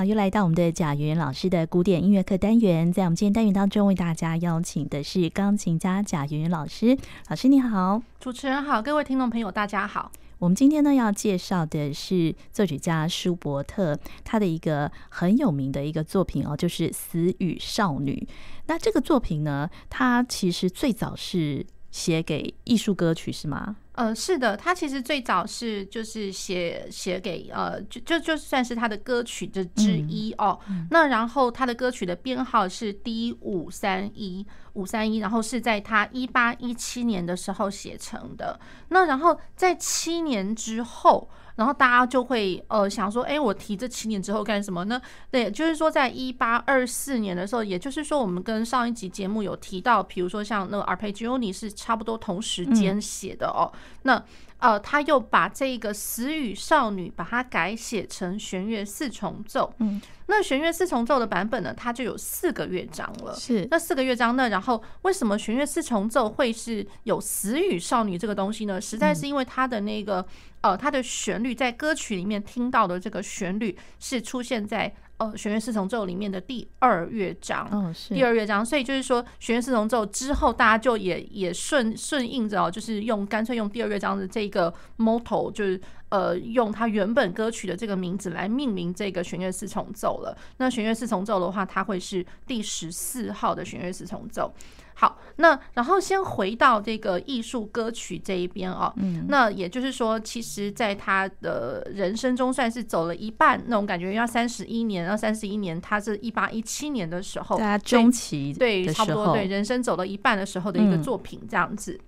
[0.00, 6.96] 好，又来到我们的贾圆老师的古典音乐课单元，在我们今天单元当中，为大家邀请的是钢琴家贾圆圆老师。
[7.28, 10.10] 老师你好，主持人好，各位听众朋友大家好。
[10.38, 13.94] 我们今天呢要介绍的是作曲家舒伯特，
[14.24, 18.26] 他的一个很有名的一个作品哦，就是《死与少女》。
[18.68, 23.76] 那这个作品呢，它其实最早是写给艺术歌曲，是吗？
[23.92, 30.58] 呃，是的，他其实最早是就是写写给呃，就就就算是他的歌曲的之一哦。
[30.68, 38.58] 嗯、那然后他的歌曲的编号是 D 五三一五三一，然后是在他一八一七年的时候写成的。
[38.88, 41.28] 那然后在七年之后。
[41.56, 44.98] 然后大家就会呃想说，哎，我提这七年之后干什么呢？
[45.30, 53.70] 对，就是说，在一八二四年的时候，也就是说，我们跟上一集节目有提到，比如说像那个 Arpeggione 是差不多同时间写的哦。
[54.04, 54.24] 那
[54.60, 59.74] 呃，他又把这个死语少女把它改写成弦乐四重奏。
[59.78, 63.34] 嗯，那弦乐四重奏的版本呢，它就有四个乐章了。
[63.34, 68.80] 是，那四个乐章呢，然后为什么弦乐四重奏会是有死语少女这个东西呢？
[68.80, 70.24] 实在是因为它的那个
[70.60, 74.94] 呃，它的旋律在歌曲里面听到的这个旋律是出现在。
[75.20, 78.14] 呃，弦乐四重奏里面的第二乐章，哦，是。
[78.14, 85.78] 第二乐章，所以就是说，弦乐四重奏之后，大家就也也顺顺应着哦，就是用干脆用第二乐章的这个 motto，就是
[86.10, 90.36] 呃，用他原本歌曲的这个名字来命名这个弦乐四重奏了。
[90.58, 94.52] 那弦乐四重奏的话，它会是第十四号的弦乐四重奏。
[94.94, 111.98] 好，那然后先回到这个艺术歌曲这一边哦，嗯，那也就是说，其实在他的人生中算是走了一半那种感觉，要三十一年，然后三十一年，他是一八一七年的时候，在他中期对，差不多对，人生走了一半的时候的一个作品这样子。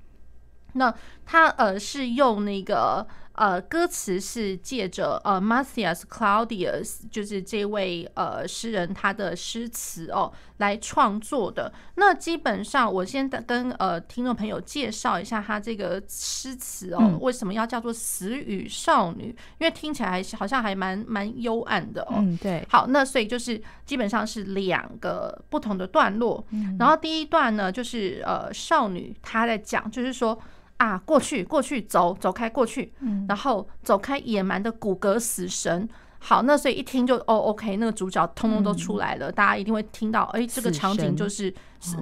[0.75, 0.93] 那
[1.25, 3.07] 他呃是用那个。
[3.35, 11.73] 呃，歌词是借着呃 Matthias Claudius，就是这位呃诗人他的诗词哦来创作的。
[11.95, 19.35] 那基本上，我先跟呃听众朋友介绍一下他这个诗词哦，为什么要叫做死与少女？
[19.59, 22.17] 因为听起来好像还蛮蛮幽暗的哦。
[22.19, 22.63] 嗯，对。
[22.69, 26.45] 好，那所以就是基本上是两个不同的段落。
[26.79, 30.39] 然后第一段呢，就是呃少女她在讲，就是说。
[30.83, 32.93] 啊，过去，过去，走，走开，过去，
[33.29, 35.89] 然后走开野蛮的骨骼死神。
[36.19, 41.55] 好，那所以一听就哦，OK，那个主角通通都出来了，大家一定会听到，哎，这个场景就是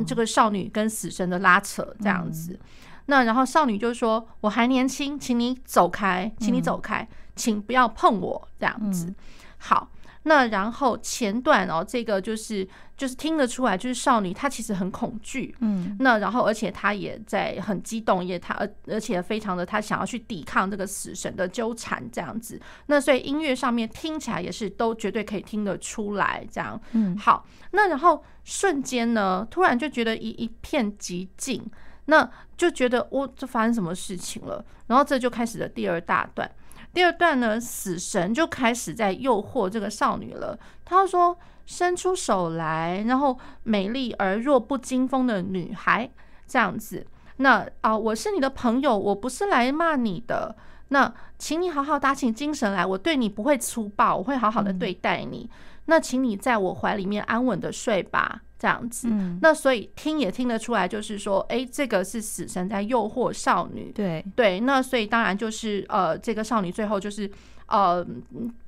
[0.06, 2.58] 这个少女跟死神的拉扯这样子。
[3.04, 9.12] 那然后少女就说：“我还年轻，请你走开，请你走开，请不要碰我。”这样子。
[9.58, 9.90] 好。
[10.24, 22.60] 那然后前段哦，这个就是就是听得出来，就是少女她其实很恐惧，嗯，那然后而且她也在很激动，也她而而且非常的她想要去抵抗这个死神的纠缠这样子。
[22.86, 31.64] 那所以音乐上面听起来也是都绝对可以听得出来这样，嗯，好，那然后瞬间呢，突然就觉得一一片寂静，
[32.04, 34.62] 那就觉得哦，这发生什么事情了？
[34.88, 36.50] 然后这就开始了第二大段。
[36.92, 40.58] 第二段呢，死神就开始在诱惑这个少女了。
[40.84, 46.10] 他说：“伸出手来，然后美丽而弱不禁风的女孩，
[46.48, 47.06] 这样子。
[47.36, 50.56] 那啊，我是你的朋友，我不是来骂你的。
[50.88, 55.48] 那请你好好打起精神来，我对你不会粗暴，我会好好的对待你。
[55.84, 59.08] 那请你在我怀里面安稳的睡吧。”这样子，
[59.40, 63.90] 那所以听也听得出来，就是说，哎，这个是死神在诱惑少女。
[63.92, 67.28] 对对，那所以当然就是，呃，这个少女最后就是。
[67.70, 68.04] 呃，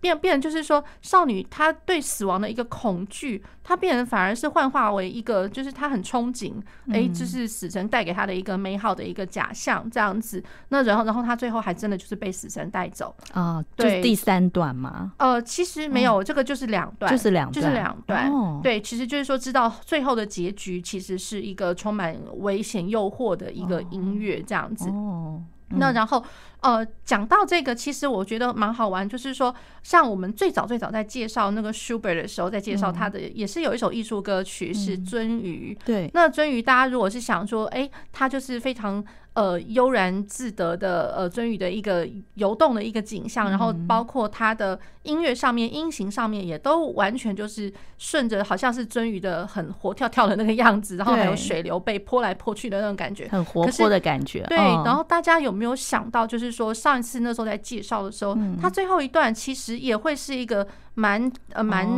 [0.00, 6.54] 变变就是说，少女她对死亡的一个恐惧，她变成反而是幻化为一个，就是她很憧憬，
[6.88, 10.42] 哎，就是死神带给她的一个美好的一个假象，这样子。
[10.68, 13.64] 那然后，然后她最后还真的就是被死神带走啊？
[13.74, 15.12] 对，就是第三段吗？
[15.18, 18.30] 呃，其实没有，这个就是两段，就是两，就是两段。
[18.62, 24.88] 对，其实就是说，知道最后的结局其实是一个充满危险诱惑的一个音乐，这样子。
[24.88, 25.42] 哦。
[25.76, 26.24] 那然后，
[26.60, 35.76] 呃，讲到这个，其实我觉得蛮好玩，就是说，像我们最早最早在介绍那个 Schubert 的时候，在介绍他的，也是有一首艺术歌曲是《鳟鱼》。
[35.84, 39.04] 对，那鳟鱼，大家如果是想说，哎，他就是非常。
[39.34, 54.44] 呃，悠然自得的呃，鱒鱼的一个游动的一个景象，然后包括它的音乐上面、音型上面也都完全就是顺着，好像是鱒鱼的很活跳跳的那个样子，然后还有水流被泼来泼去的那种感觉，很活泼的感觉。
[54.48, 61.88] 对，然后大家有没有想到，就是说上一次那时候在介绍的时候，它最后一段其实也会是一个蛮呃蛮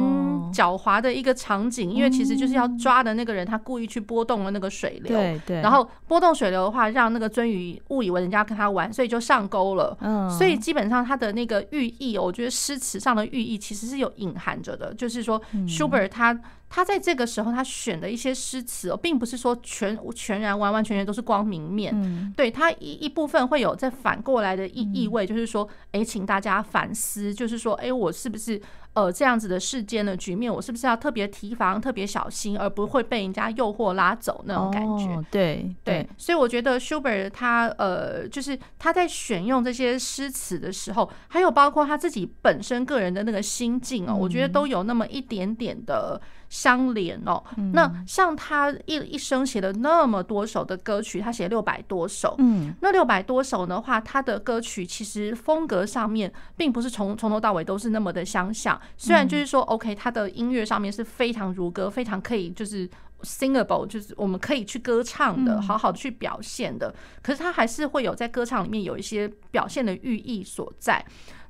[0.54, 9.96] 狡猾的一个场景，因为其实就是要抓的那个人，他故意去波动了那个水流，对对，然后波动水流的话，让那个鳟鱼误以为人家跟他玩，所以就上钩了。
[10.00, 16.38] 嗯，所以基本上他的那个寓意，我觉得诗词上的寓意其实是有隐含着的，就是说舒伯他。
[16.66, 28.60] 他在这个时候，他选的一些诗词哦，并不是说全全然完完全全都是光明面，嗯、对他一一部分会有在反过来的意意味，就是说，哎，请大家反思，就是说，哎，我是不是？
[28.94, 35.06] 呃，这样子的世间的局面，我是不是要特别提防、特别小心，而不会被人家诱惑拉走那种感觉？
[35.14, 47.42] 哦、对对，所以我觉得 Schubert 他呃，就是他在选用这些诗词的时候，还有包括他自己本身个人的那个心境哦，嗯、我觉得都有那么一点点的相连哦。
[47.56, 58.80] 嗯、那像他一一生写了那么多首的歌曲，他写六百多首，嗯，那六百多首的话，他的歌曲其实风格上面并不是从从头到尾都是那么的相像。
[58.96, 62.88] 虽然就是说，OK，他的音乐上面是非常如歌，非常可以就是
[63.22, 66.94] singable，就是我们可以去歌唱的，好好的去表现的。
[67.22, 71.04] 可是他还是会有在歌唱里面有一些表现的寓意所在。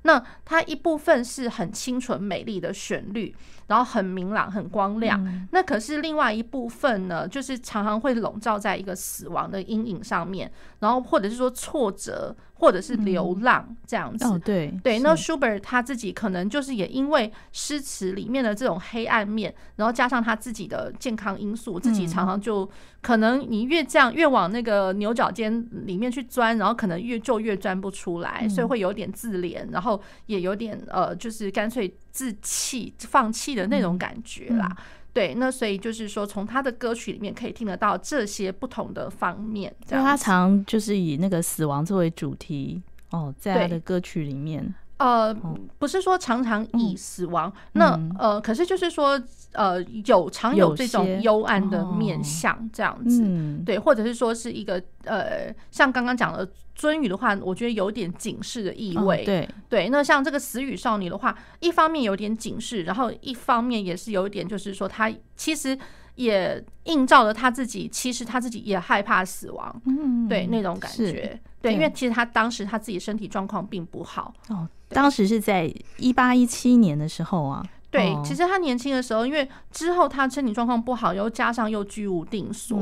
[0.06, 3.35] 那它一部分是很清纯美丽的旋律，
[3.67, 5.47] 然后很明朗、很光亮。
[5.51, 12.35] 那可是另外一部分呢，就是常常会笼罩在一个死亡的阴影上面，然后或者是说挫折。
[12.55, 22.69] 或者是流浪这样子，哦，对对，那舒伯特他自己可能就是也因为诗词里面的这种黑暗面，然后加上他自己的健康因素，自己常常就
[23.03, 34.75] 可能你越这样越往那个牛角尖里面去钻，然后可能越就越钻不出来，所以会有点自怜，然后也有点呃，就是干脆自弃放弃的那种感觉啦。
[35.14, 39.75] 对，那所以就是说，从他的歌曲里面可以听得到这些不同的方面。
[39.90, 44.75] 因为他常就是以那个死亡作为主题哦，在他的歌曲里面。
[44.96, 45.35] 呃，
[45.79, 49.20] 不是说常常以死亡，那呃，可是就是说，
[49.52, 53.23] 呃，有常有这种幽暗的面相这样子，
[53.67, 59.49] 对，或者是说是一个呃，像刚刚讲的尊语的话，我觉得有点警示的意味，对。
[59.69, 59.88] 对。
[59.88, 65.76] 那像这个死语少女的话，一方面有点警示，然后一方面也是有一点，就是说她其实
[66.14, 71.40] 也映照了他自己，其实他自己也害怕死亡，嗯，对那种感觉。
[71.64, 77.64] 对，因为其实他当时他自己身体状况并不好哦，当时是在一八一七年的时候啊。
[77.90, 82.76] 对，其实他年轻的时候，因为之后他身体状况不好，又加上又居无定所，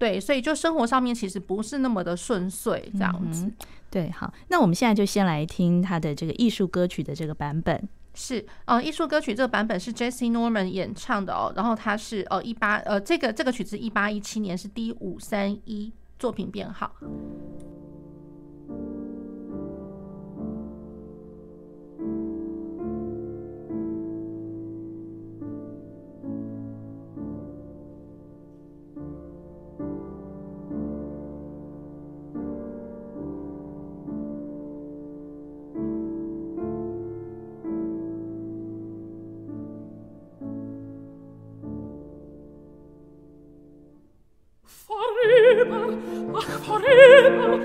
[0.00, 3.48] 对，所以就生活上面其实不是那么的顺遂这样子。
[3.88, 7.88] 对，好，那我们现在就先来听他的这个艺术歌曲的这个版本。
[8.14, 16.90] 是，呃，艺术歌曲这个版本是 Jessye Norman 演唱的哦，然后他是呃一八呃这个这个曲子一八一七年是 D 五三一作品编号。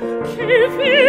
[0.03, 1.02] Keep feels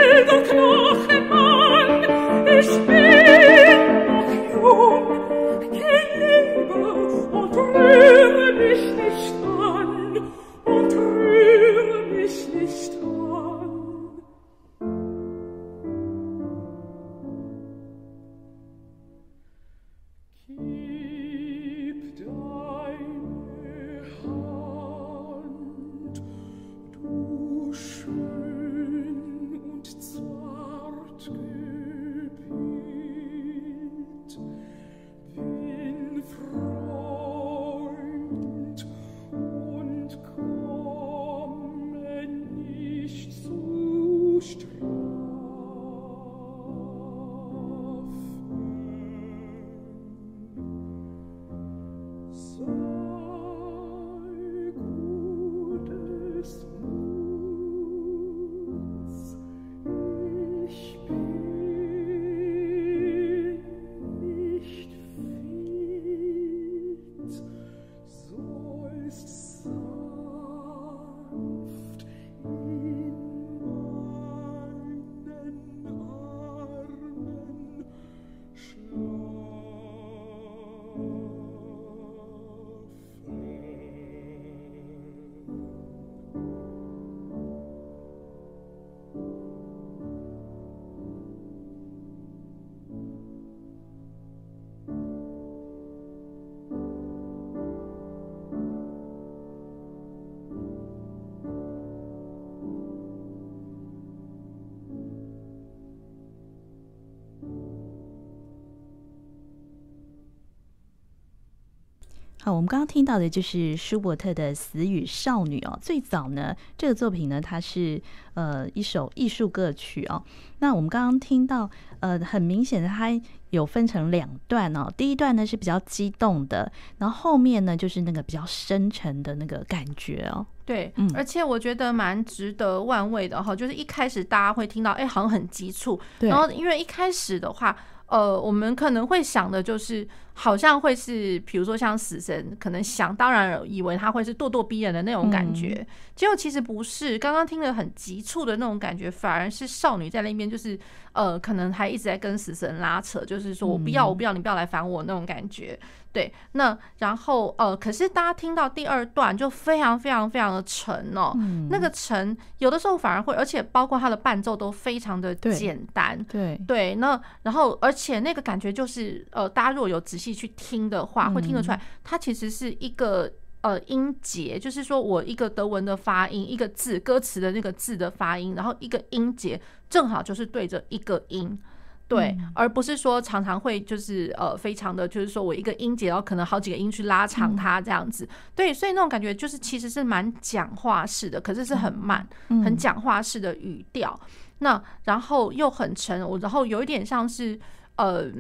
[112.45, 115.79] 好，我们刚刚听到的就是舒伯特的《死与少女》哦。
[115.81, 117.99] 最早呢，这个作品呢，它是
[118.35, 120.23] 呃一首艺术歌曲哦。
[120.59, 121.71] 那我们刚刚听到，
[122.01, 123.09] 呃，很明显的，它
[123.49, 124.93] 有分成两段哦。
[124.95, 130.45] 第一段呢是比较激动的，然后后面呢就是那个比较深沉的那个感觉哦。
[130.67, 137.75] 对，嗯，而且我觉得蛮值得玩味的哈，就是一开始大家会听到，哎，好像很急促，然后因为一开始的话。
[138.07, 147.19] 呃，我们可能会想的就是，好像会是，比如说像死神，可能想当然以为他会是咄咄逼人的那种感觉，结果其实不是。
[147.19, 150.79] 刚刚听了很急促的那种感觉，反而是少女在那边，就是
[151.13, 155.79] 呃，可能还一直在跟死神拉扯，就是说我不要，我不要，你不要来烦我那种感觉。
[156.13, 173.31] 对，那然后呃，可是大家听到第二段就非常非常非常的沉哦，嗯、那个沉有的时候反而会，而且包括它的伴奏都非常的简单，对对，对，那然后而且那个感觉就是呃，大家如果有仔细去听的话，会听得出来，它其实是一个
[173.63, 181.59] 呃音节，就是说我一个德文的发音，一个字歌词的那个字的发音，然后一个音节正好就是对着一个音。
[182.07, 188.29] 对，而不是说常常会就是呃，非常的就是说我一个音节，然后可能好几个音去拉长它这样子。
[188.55, 194.21] 对，所以那种感觉就是其实是蛮讲话式的，可是是很慢，很讲话式的语调。
[194.59, 197.59] 那然后又很沉，我然后有一点像是
[197.97, 198.31] 呃。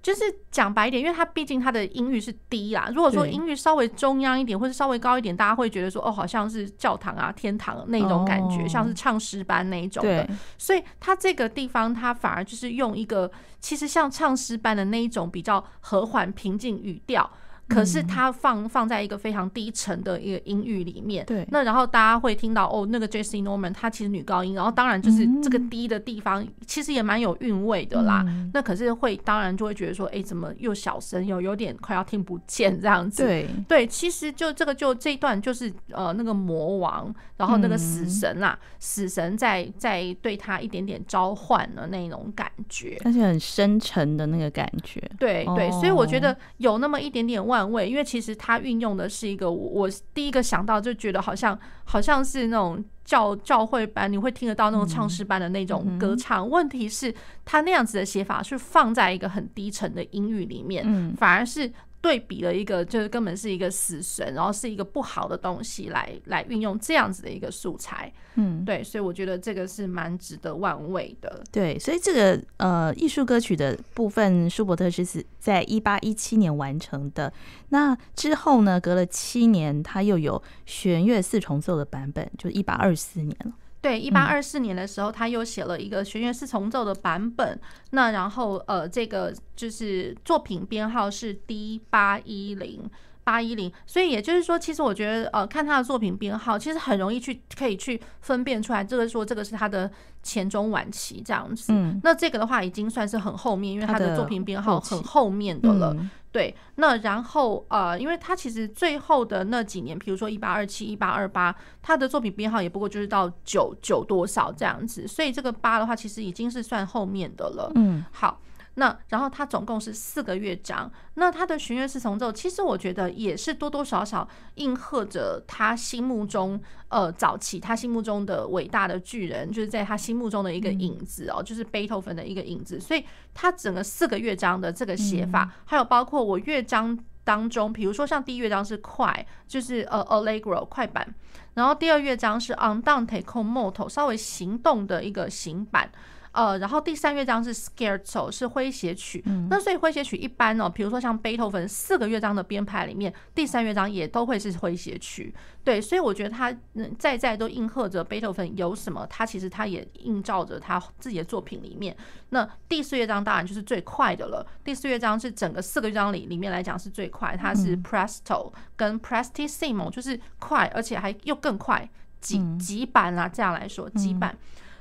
[0.00, 2.88] 就是讲白一点，因为它毕竟它的音域是低啦。
[2.94, 10.26] 如果说音域稍微中央一点，或者稍微高一点，大家会觉得说哦，好像是教堂啊、天堂那种感觉，像是唱诗班那一种的。
[10.56, 17.28] 所以它这个地方，它反而就是用一个其实像唱诗班的那一种比较和缓平静语调。
[17.68, 21.46] 可是它放放在一个非常低沉的一个音域里面，对。
[21.50, 28.24] 那然后大家会听到哦，那个 Jessie Norman 她其实女高音，然后当然就是这个低的地方其实也蛮有韵味的啦。
[28.54, 33.22] 那可是会当然就会觉得说，哎，怎么又小声又有点快要听不见这样子？
[33.22, 44.98] 对对，其实就这个就这一段就是呃那个魔王，然后那个死神啦，死神在在对他一点点召唤的那种感觉，而且很深沉的那个感觉。
[45.18, 47.72] 对对，所以我觉得有那么一点点万。
[47.72, 56.46] 位，因为其实他运用的是一个，我第一个想到就觉得好像好像是那种教教会班，你会听得到那种唱诗班的那种歌唱。
[56.46, 57.14] 问题是，
[57.46, 61.72] 他那样子的写法是放在一个很低沉的音域里面，反而是。
[62.00, 71.42] 对比了一个，就是根本是一个死神，然后是一个不好的东西来来运用这样子的一个素材，嗯，对，所以我觉得这个是蛮值得玩味的。
[71.50, 77.32] 对，所以这个呃艺术歌曲的部分，舒伯特是是在一八一七年完成的。
[77.70, 83.52] 那之后呢，隔了七年，他又有弦乐四重奏的版本，就一八二四年了。
[83.80, 87.50] 对，一八二四年的时候，他又写了一个弦乐四重奏的版本。
[87.50, 92.90] 嗯、那然后，呃，这个就是作品编号是 D 八一零
[93.22, 93.72] 八一零。
[93.86, 99.88] 所以也就是说，其实我觉得，呃，看他的作品编号，其实很容易去可以去分辨出来，这个说这个是他的
[100.24, 101.72] 前中晚期这样子。
[101.72, 105.96] 嗯、那这个的话，已经算是很后面，因为他的作品编号很后面的了。
[106.30, 117.72] 对，那然后呃，因为他其实最后的那几年，比如说一八二七、一八二八，他的作品编号也不过就是到九九多少这样子，所以这个八的话，其实已经是算后面的了。
[117.74, 118.40] 嗯，好。
[118.78, 132.78] 那然后它总共是四个乐章，那他的弦乐四重奏，其实我觉得也是多多少少应和着他心目中呃早期他心目中的伟大的巨人，就是在他心目中的一个影子哦，就是贝多芬的一个影子。
[132.78, 133.04] 所以
[133.34, 141.12] 他整个四个乐章的这个写法，还有包括我乐章当中，比如说像第一乐章是快，就是呃 Allegro 快板，
[141.54, 145.90] 然后第二乐章是 Andante con moto 稍微行动的一个行板。
[146.32, 149.22] 呃，然后第三乐章是 Scherzo，是诙谐曲。
[149.26, 155.34] 嗯、那所以诙谐曲一般呢、哦，比如说像贝多芬四个乐章的编排里面，第三乐章也都会是诙谐曲。
[155.64, 156.54] 对，所以我觉得他
[156.98, 161.94] 在在都应和着贝多芬有什么，他其实他也映照着他自己的作品里面。
[162.30, 164.46] 那第四乐章当然就是最快的了。
[164.64, 171.88] 第四乐章是整个四个乐章里里面来讲是最快，它是 Presto 跟 Prestissimo，就是快，而且还又更快，
[172.20, 174.36] 几几板啊，这样来说，几版。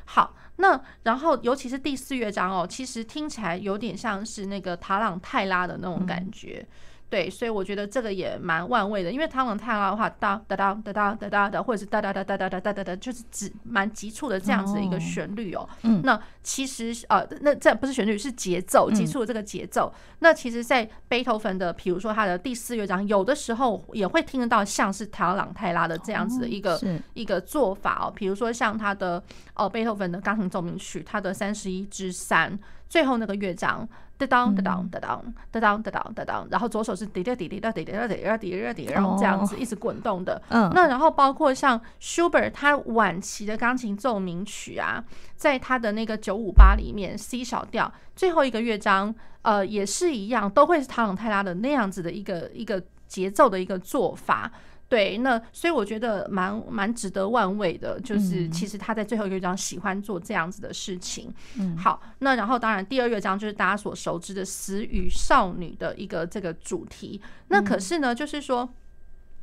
[0.05, 0.35] 好。
[0.57, 6.59] 那然后，尤其是第四乐章哦，其实听起来有点像是那个塔朗泰拉的那种感觉。
[6.61, 6.67] 嗯
[7.09, 15.67] 对，所以我觉得这个也蛮万味的，因为塔朗泰拉的话，哒哒哒哒哒哒哒哒，或者是哒哒哒哒哒哒哒哒哒，就是指蛮急促的这样子的一个旋律哦。
[15.83, 19.93] 嗯，那其实呃，那这不是旋律，是节奏，急促的这个节奏。
[20.19, 26.77] 那其实，在贝多芬的，比如说他的第四乐章，有的时候也会听得到像是塔朗泰拉的这样子的一个
[27.13, 28.13] 一个做法哦。
[28.13, 29.23] 比如说像他的
[29.55, 32.59] 哦，贝多芬的钢琴奏鸣曲，他的三十一之三。
[32.89, 33.85] 最后那个乐章，
[34.17, 40.41] 哒当哒当哒当哒当哒当哒当，然后左手是滴答滴滴答滴滴答滴滴答滴滴答滴，然后这样子一直滚动的。
[40.49, 45.03] 嗯，那然后包括像 Schubert 他晚期的钢琴奏鸣曲啊，
[45.35, 54.51] 在他的那个九五八里面 C 小调最后一个乐章，呃，也是一样，都会是唐朗泰拉的那样子的一个一个节奏的一个做法。
[54.89, 61.33] 对，那所以我觉得蛮蛮值得玩味的，就是其实他在最后一个乐章喜欢做这样子的事情。
[61.59, 67.21] 嗯，好，那然后当然第二乐章就是大家所熟知的死与少女的一个这个主题。
[67.49, 68.69] 那可是呢，就是说，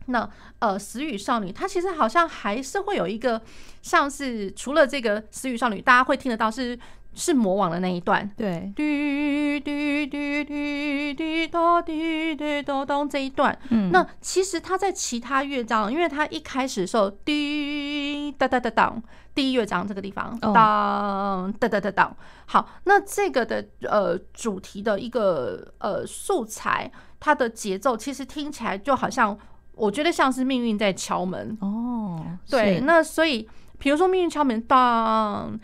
[0.07, 0.29] 那
[0.61, 3.43] 呃死与少女，它其实好像还是会有一个
[3.83, 6.79] 像是除了这个死与少女，大家会听得到是。
[7.15, 19.03] 是魔王的那一段，对，滴滴滴滴滴答滴滴答当这一段，嗯，那其实他在其他乐章，因为他一开始的时候滴哒哒哒当，
[19.35, 22.17] 第一乐章这个地方当哒哒哒当，
[22.47, 26.91] 好，那这个的呃主题的一个呃素材，
[27.21, 29.39] 它的节奏其实听起来就好像，
[29.77, 35.59] 我觉得像是命运在敲门哦，对，那所以比如说命运敲门当。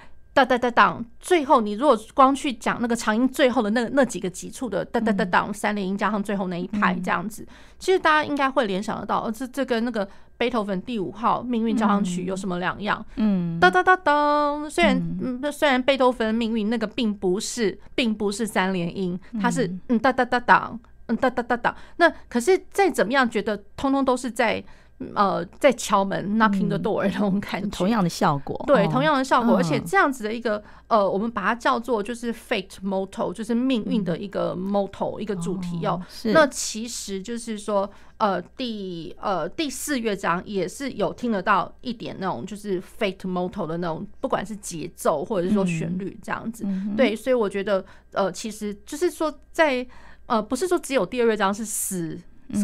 [0.44, 7.46] 哒哒哒当，最后你如果光去讲那个长音最后的那那几个急促的哒哒哒当三连音加上最后那一拍这样子，
[7.78, 13.04] 其实大家应该会联想得到，这这跟那个贝多芬第五号命运交响曲有什么两样？
[13.16, 15.52] 嗯，哒哒哒当，虽然嗯。
[15.52, 19.98] 虽然贝多芬命运那个并不是并不是三连音，它是嗯。
[19.98, 24.64] 哒哒哒当，嗯哒哒哒当，那可是再怎么样觉得通通都是在。
[25.14, 35.98] 呃，在敲门，knocking the door 那种感觉，同样的效果，对，同样的效果，而且这样子的一个呃，我们把它叫做就是 fate motto，就是命运的一个 motto，一个主题哦。
[36.24, 46.66] 那其实就是说，呃，第呃第四乐章也是有听得到一点那种就是 fate motto 的那种，不管是节奏或者是说旋律这样子。
[46.94, 49.86] 对，所以我觉得呃，其实就是说在
[50.26, 52.18] 呃，不是说只有第二乐章是死。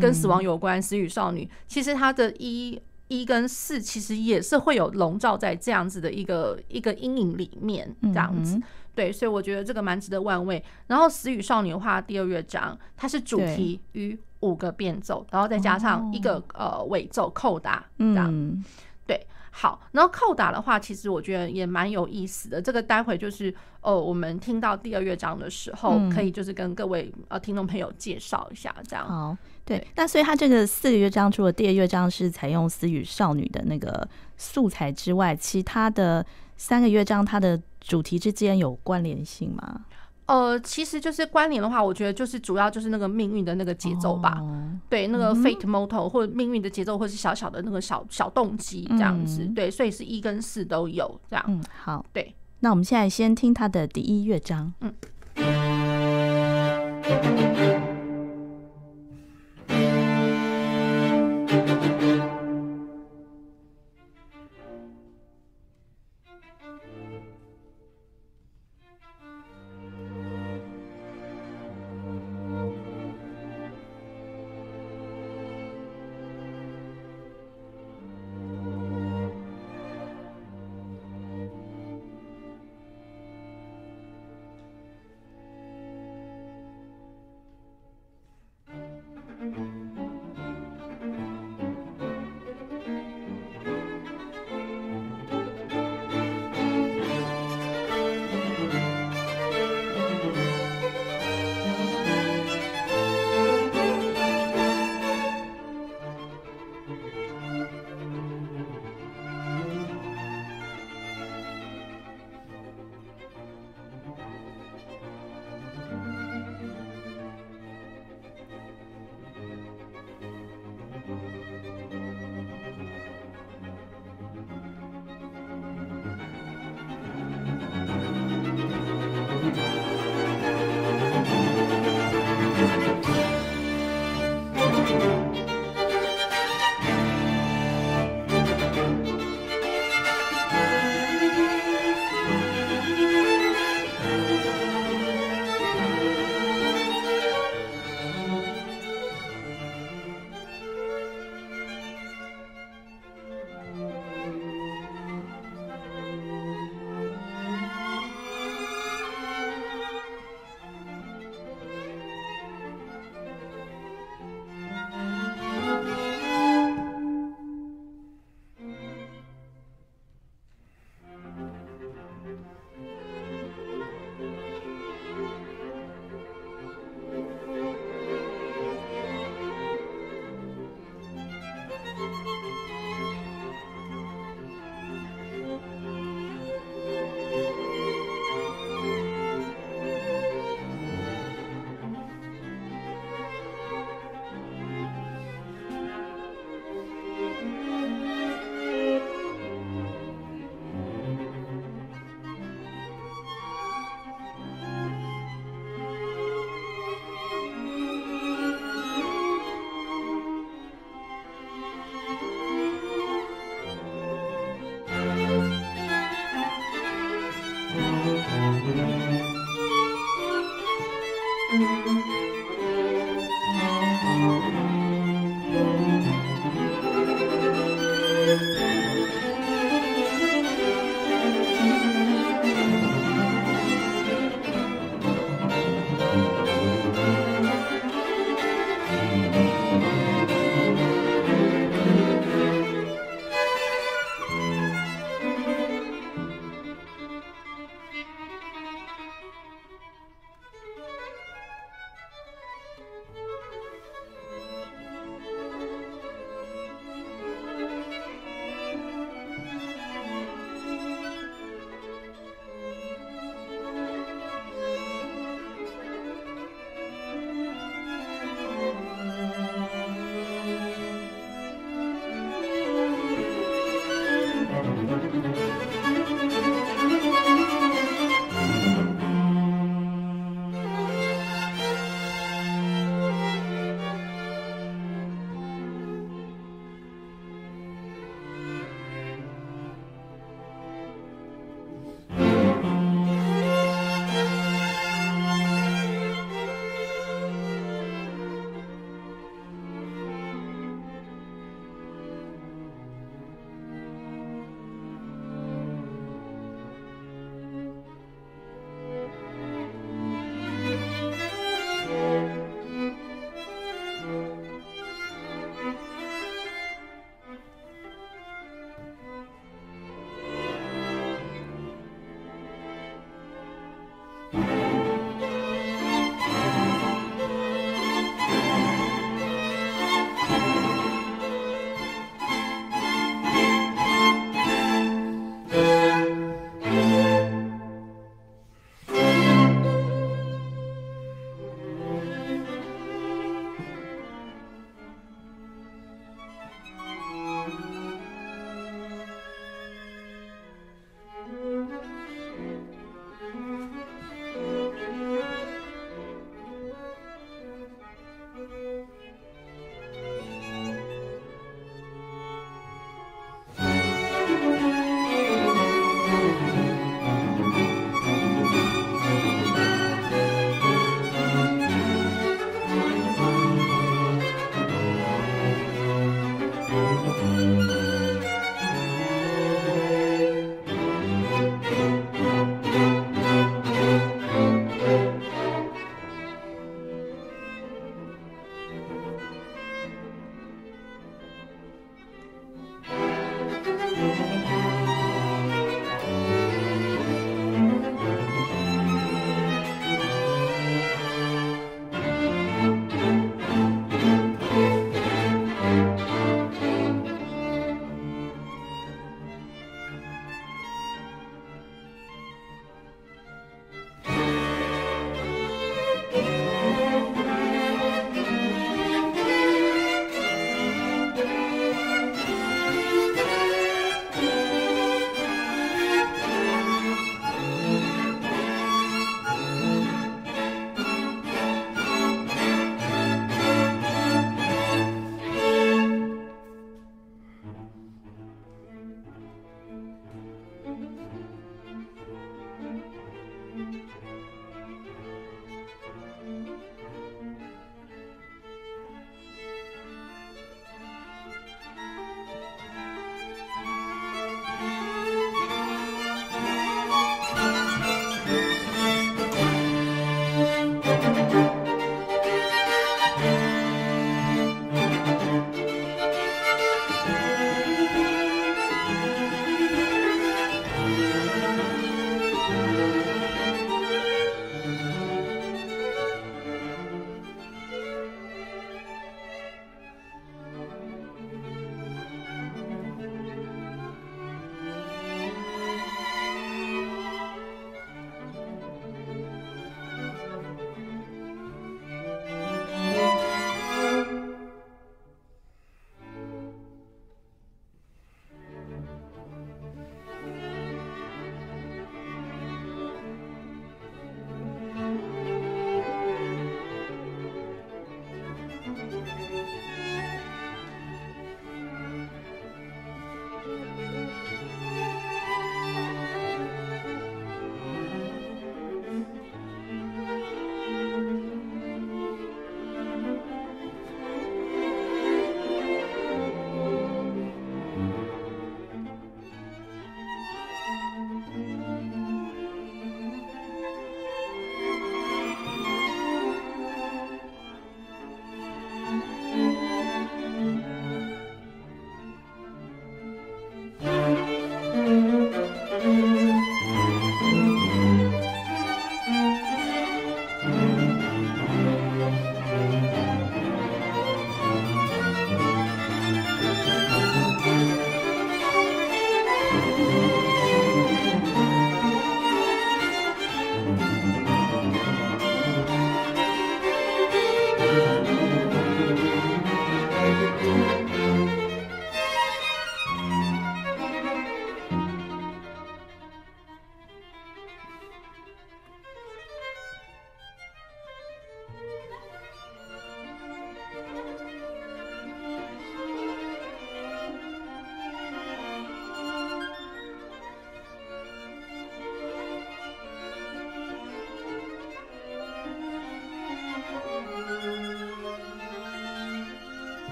[0.00, 8.60] 跟死亡有关，死与少女，其实它的一一跟四，其实也是会有笼罩在这样子的一个一个阴影里面，这样子。
[8.94, 10.62] 对，所以我觉得这个蛮值得玩味。
[10.86, 18.62] 然后死与少女的话，第二乐章它是主题与五个变奏，然后再加上一个呃尾奏扣打，这样。
[19.06, 19.26] 对。
[19.54, 22.60] 好，然后扣打的话，其实我觉得也蛮有意思的。
[22.60, 29.06] 这个待会就是哦，我们听到第二乐章的时候，可以就是跟各位呃听众朋友介绍一下，这样。
[29.06, 29.86] 好，对。
[29.96, 36.24] 那所以它这个四个乐章，除了第二乐章是采用私语少女的那个素材之外，其他的
[36.56, 39.82] 三个乐章它的主题之间有关联性吗？
[40.26, 51.44] 呃，其实就是关联的话，我觉得就是主要就是那个命运的那个节奏吧，哦、对，那个 fate motto 或者命运的节奏，或是小小的那个小小动机这样子，嗯、对，所以是一跟四都有这样。
[51.48, 54.94] 嗯，好，对，那我们现在先听它的第一乐章，嗯。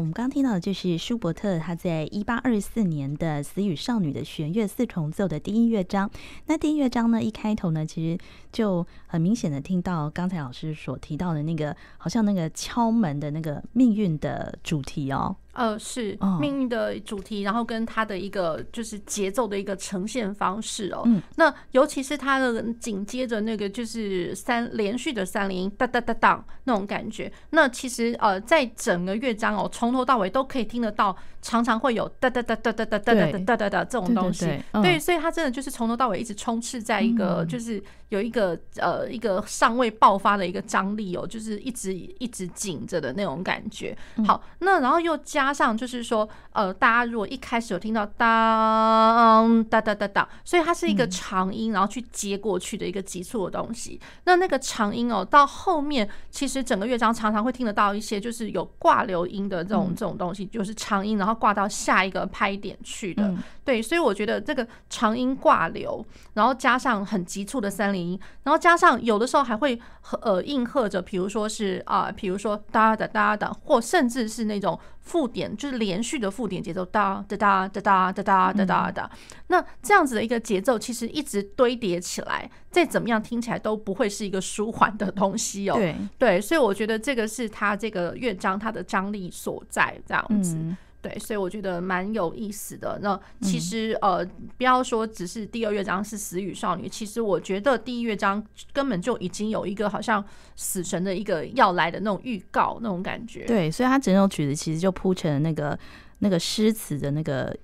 [0.00, 6.10] 我们刚刚听到的就是舒伯特他在一八二四年的《死与少女》的弦乐四重奏的第一乐章。
[6.46, 8.18] 那第一乐章呢，一开头呢，其实
[8.50, 15.36] 就很明显的听到刚才老师所提到的那个，好像那个敲门的那个命运的主题哦。
[15.52, 21.02] 呃，是命运的主题，然后跟他的一个就是节奏的一个呈现方式哦。
[21.06, 27.30] 嗯，那尤其是他的紧接着那个就是三连续的三连音哒哒哒哒那种感觉。
[27.50, 34.46] 那其实呃，在整个乐章哦，从头到尾都可以听得到，常常会有哒哒哒哒哒哒哒哒哒哒哒这种东西。
[34.82, 37.82] 对，所以他真的就是从头到尾一直充斥在一个就是。
[38.10, 43.96] 有一个呃一个尚未爆发的一个张力哦，就是一直一直紧着的那种感觉。
[44.26, 54.00] 好，那然后又加上就是说呃，大家如果一开始有听到当哒哒哒哒，所以它是一个长音，然后去接过去的一个急促的东西。
[54.24, 63.34] 那那个长音哦，到后面其实整个乐章常常会听得到一些就是有挂流音的这种这种东西，就是长音，然后挂到下一个拍点去的。
[63.64, 68.18] 对，所以我觉得这个长音挂流，然后加上很急促的三连音。
[68.42, 79.10] 然后加上有的时候还会和呃应和着，比如说是啊，比如说哒哒哒哒，或甚至是那种附点，就是连续的附点节奏哒哒哒哒哒哒哒哒哒哒。
[79.46, 85.74] 那这样子的一个节奏，其实一直堆叠起来，再怎么样听起来都不会是一个舒缓的东西哦。
[85.76, 90.56] 对对，所以我觉得这个是它这个乐章它的张力所在，这样子。
[91.02, 92.98] 对，所以我觉得蛮有意思的。
[93.00, 94.22] 那其实呃，
[94.58, 100.22] 不要说只是第二乐章是死与少女，其实我觉得第一乐章根本就已经有一个好像
[100.56, 103.46] 死神的一个要来的那种预告那种感觉。
[103.46, 105.78] 对，所以它整首曲子其实就铺成了那个
[106.18, 107.56] 那个诗词的那个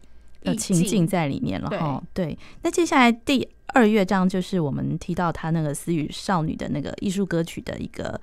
[0.57, 2.03] 情境在里面了哈。
[2.15, 8.19] 对，那接下来第二乐章就是我们提到他那个死与少女的那个艺术歌曲的一个。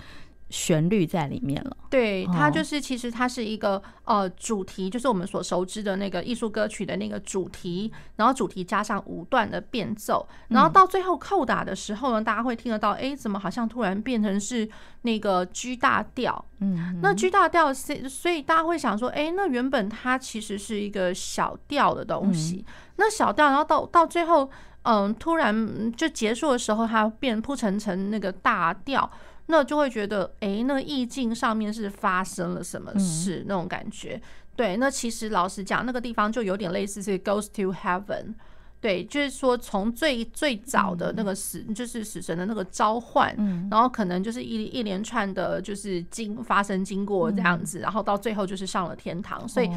[0.53, 14.69] 旋律在里面了，对，它就是其实它是一个呃主题，就是我们所熟知的那个艺术歌曲的那个主题，然后主题加上五段的变奏，然后到最后扣打的时候呢，大家会听得到，哎，怎么好像突然变成是
[15.01, 16.45] 那个 G 大调？
[16.59, 22.63] 嗯，那 G 大调，所以大家会想说，哎，那原本它其实是一个小调的东西，
[22.97, 24.47] 那小调，然后到到最后，
[24.83, 29.09] 嗯，突然就结束的时候，它变铺成成那个大调。
[29.47, 33.39] 那就会觉得，哎、欸，那个意境上面是发生了什么事？
[33.39, 34.21] 嗯、那种感觉，
[34.55, 34.77] 对。
[34.77, 38.35] 那其实老实讲，那个地方就有点类似是 Goes to Heaven，
[38.79, 49.45] 对，就是说从最最早的那个死，嗯、就是死神的那个召唤，嗯、然后可能就是一一连串的，就是经发生经过这样子，嗯、然后到最后就是上了天堂。
[49.47, 49.69] 所以，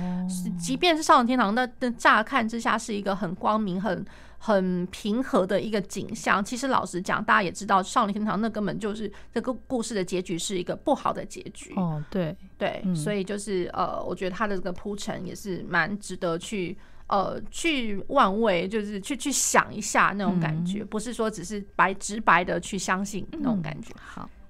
[0.59, 4.07] 即便是上了天堂，那那乍看之下是一个很光明、很。
[4.47, 6.45] 很平和的一个景象。
[6.45, 11.75] 其实老实讲，大家也知道，少年天堂那根本就是这个故事的结局是一个不好的结局。
[11.75, 16.79] 哦，对对，嗯、所以就是呃，我觉得他的这个铺陈也是蛮值得去
[17.09, 23.93] 呃去万味，就是去去想一下那种感觉，嗯、不是说只是白直白的去相信那种感觉。
[23.95, 24.31] 嗯、好。「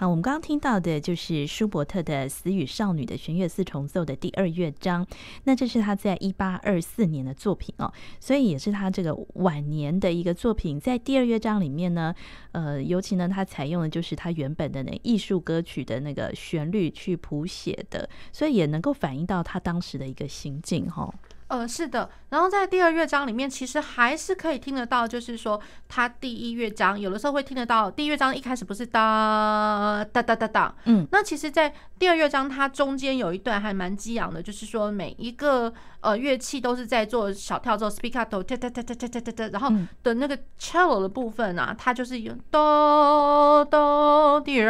[0.00, 5.04] 好，我们刚刚听到的就是舒伯特的《死与少女》的弦乐四重奏的第二乐章。
[5.42, 10.78] 那这是他在一八二四年的作品哦，所以也是他这个晚年的一个作品。
[10.78, 12.14] 在第二乐章里面呢，
[12.52, 21.12] 呃，尤其呢，他采用的就是他原本的那艺术歌曲的那个旋律去谱写的，所以也能够反映到他当时的一个心境哈、
[21.48, 22.08] 呃是的。
[22.30, 31.06] 然后在第二乐章里面其实还是可以听得到就是说它第一乐章有的时候会听得到第一乐章一开始不是哒哒哒哒哒嗯。
[31.10, 38.34] 那其实在第二乐章它中间有一段还蛮激昂的就是说每一个呃乐器都是在做小跳奏 speak up
[39.50, 39.72] 然后
[40.02, 44.60] 的那个 cello 的部分啊它就是有哆哆滴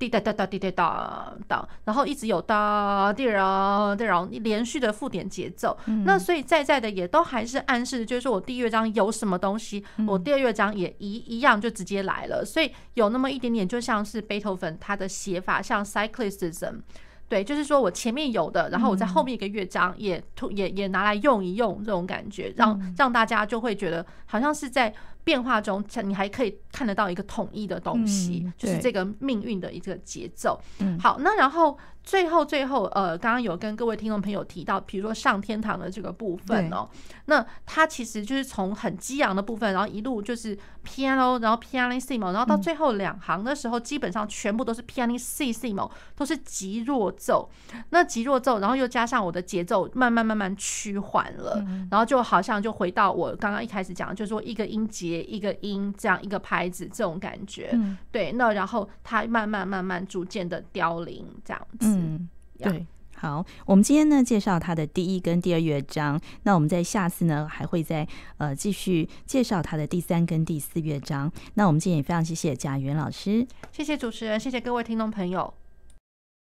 [0.00, 5.76] 滴哒哒哒滴哒哒哒，然后一直有哒滴哒滴哒，连续的复点节奏。
[6.06, 12.42] 那所以在在的也都还是暗示，就是说我第一乐章有什么东西，我第二乐章也一一样就直接来了。
[12.42, 16.80] 所以有那么一点点，就像是贝多芬他的写法，像 cyclicism。
[17.28, 24.92] 对，就是说我前面有的，然后我在后面一个乐章也突也也拿来用一用，这种感觉，让让大家就会觉得好像是在
[25.24, 30.60] 变化中，你还可以看得到一个统一的东西，就是这个命运的一个节奏。
[30.98, 31.78] 好，那然后。
[32.10, 36.88] 最后，最后，呃，刚刚有跟各位听众朋友提到，比如说上天堂的这个部分哦，
[37.26, 47.48] 那它其实就是从很激昂的部分，然后一路就是 piano，然后 pianissimo，然后到最后两行的时候，基本上全部都是 pianissimo，都是极弱奏。
[47.90, 57.78] 那极弱奏，然后又加上我的节奏慢慢慢慢趋缓了，然后就好像就回到我刚刚一开始讲，就是说一个音节一个音这样一个拍子这种感觉。
[58.10, 61.99] 对，那然后它慢慢慢慢逐渐的凋零这样子。
[62.00, 62.28] 嗯，
[62.58, 62.86] 对，
[63.16, 68.06] 好，我们今天呢介绍他的第一跟第二乐章，那我们在下次呢还会再
[68.38, 71.30] 呃继续介绍他的第三跟第四乐章。
[71.54, 75.52] 那我们今天也非常谢谢贾元老师，谢谢主持人，谢谢各位听众朋友。